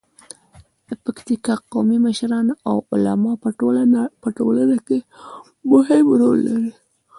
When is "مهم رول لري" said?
5.71-6.71